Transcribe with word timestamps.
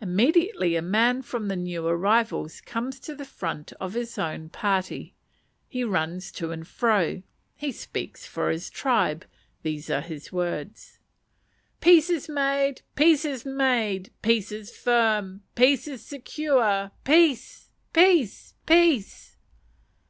Immediately 0.00 0.76
a 0.76 0.80
man 0.80 1.20
from 1.20 1.48
the 1.48 1.54
new 1.54 1.86
arrivals 1.86 2.62
comes 2.62 2.98
to 3.00 3.14
the 3.14 3.26
front 3.26 3.74
of 3.78 3.92
his 3.92 4.16
own 4.16 4.48
party; 4.48 5.12
he 5.68 5.84
runs 5.84 6.32
to 6.32 6.52
and 6.52 6.66
fro; 6.66 7.22
he 7.54 7.70
speaks 7.70 8.24
for 8.26 8.48
his 8.50 8.70
tribe; 8.70 9.26
these 9.62 9.90
are 9.90 10.00
his 10.00 10.32
words: 10.32 11.00
"Peace 11.82 12.08
is 12.08 12.30
made! 12.30 12.80
peace 12.96 13.26
is 13.26 13.44
made! 13.44 14.10
peace 14.22 14.50
is 14.52 14.70
firm! 14.74 15.42
peace 15.54 15.86
is 15.86 16.02
secure! 16.02 16.90
peace! 17.04 17.68
peace! 17.92 18.54
peace!" 18.64 19.36